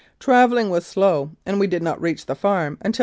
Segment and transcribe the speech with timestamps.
[0.19, 2.99] Travelling was slow, and we did not reach the farm until 9.